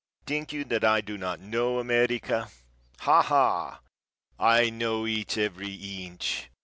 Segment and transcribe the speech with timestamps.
[0.25, 2.49] Think you that I do not know America!
[3.01, 3.81] Ha ha!
[4.39, 6.49] I know its every inch.